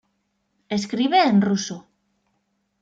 [0.77, 1.77] Escribe en ruso.